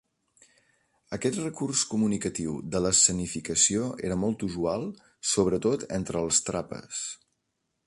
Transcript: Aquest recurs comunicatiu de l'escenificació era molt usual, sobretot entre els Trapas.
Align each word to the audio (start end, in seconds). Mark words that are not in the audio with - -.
Aquest 1.17 1.35
recurs 1.41 1.83
comunicatiu 1.91 2.55
de 2.77 2.81
l'escenificació 2.87 3.85
era 4.09 4.19
molt 4.23 4.47
usual, 4.49 4.89
sobretot 5.35 5.89
entre 6.01 6.27
els 6.27 6.43
Trapas. 6.49 7.07